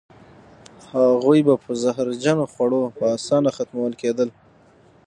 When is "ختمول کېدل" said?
3.57-4.29